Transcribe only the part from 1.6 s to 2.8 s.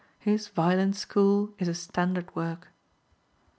a standard work.